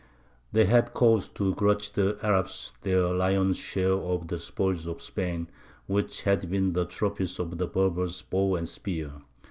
They 0.51 0.65
had 0.65 0.95
cause 0.95 1.27
to 1.29 1.53
grudge 1.53 1.91
the 1.91 2.17
Arabs 2.23 2.73
their 2.81 3.13
lion's 3.13 3.57
share 3.59 3.93
of 3.93 4.29
the 4.29 4.39
spoils 4.39 4.87
of 4.87 4.99
Spain, 4.99 5.47
which 5.85 6.23
had 6.23 6.49
been 6.49 6.73
the 6.73 6.85
trophies 6.85 7.37
of 7.37 7.59
the 7.59 7.67
Berbers' 7.67 8.23
bow 8.23 8.55
and 8.55 8.67
spear. 8.67 9.11